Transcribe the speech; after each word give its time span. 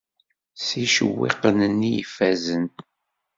S 0.59 0.69
yicewwiqen-nni 0.79 1.91
ifazen. 2.03 2.65